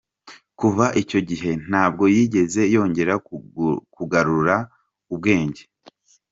[0.59, 3.13] Kuva icyo gihe, ntabwo yigeze yongera
[3.95, 4.55] kugarura
[5.13, 5.63] ubwenge.